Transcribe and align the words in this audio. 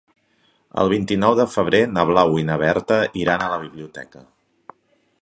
El 0.83 0.89
vint-i-nou 0.93 1.35
de 1.41 1.45
febrer 1.57 1.83
na 1.97 2.07
Blau 2.13 2.41
i 2.45 2.49
na 2.49 2.57
Berta 2.65 3.01
iran 3.25 3.45
a 3.49 3.55
la 3.55 3.63
biblioteca. 3.67 4.29